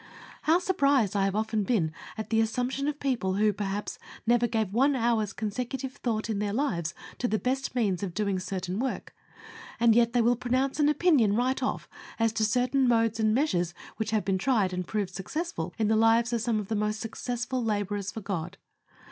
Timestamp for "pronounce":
10.35-10.79